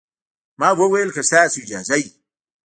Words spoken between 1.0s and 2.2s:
که ستاسو اجازه وي.